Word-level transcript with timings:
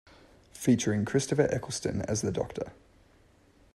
Featuring 0.53 1.05
Christopher 1.05 1.47
Eccleston 1.53 2.01
as 2.01 2.23
The 2.23 2.31
Doctor. 2.31 2.73